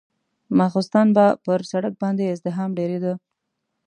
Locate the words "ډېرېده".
2.77-3.13